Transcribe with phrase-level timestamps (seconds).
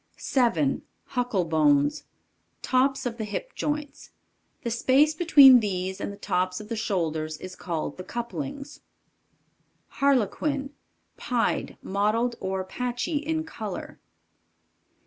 [0.17, 0.81] 7.
[1.09, 2.05] HUCKLE BONES.
[2.63, 4.09] Tops of the hip joints.
[4.63, 8.79] The space between these and the tops of the shoulders is called the couplings.
[10.01, 10.73] Harlequin.
[11.17, 13.99] Pied, mottled, or patchy in color.